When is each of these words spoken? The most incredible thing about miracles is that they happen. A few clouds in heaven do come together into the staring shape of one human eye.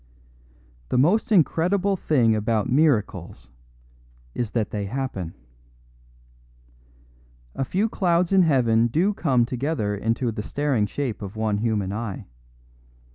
The 0.89 0.97
most 0.97 1.31
incredible 1.31 1.95
thing 1.95 2.35
about 2.35 2.67
miracles 2.67 3.51
is 4.33 4.49
that 4.53 4.71
they 4.71 4.87
happen. 4.87 5.35
A 7.53 7.63
few 7.63 7.87
clouds 7.87 8.31
in 8.31 8.41
heaven 8.41 8.87
do 8.87 9.13
come 9.13 9.45
together 9.45 9.95
into 9.95 10.31
the 10.31 10.41
staring 10.41 10.87
shape 10.87 11.21
of 11.21 11.35
one 11.35 11.59
human 11.59 11.93
eye. 11.93 12.25